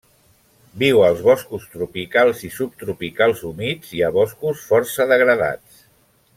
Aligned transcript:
Viu 0.83 1.01
als 1.07 1.19
boscos 1.27 1.67
tropicals 1.73 2.41
i 2.49 2.49
subtropicals 2.57 3.45
humits 3.51 3.95
i 4.01 4.05
a 4.09 4.13
boscos 4.19 4.65
força 4.73 5.11
degradats. 5.15 5.89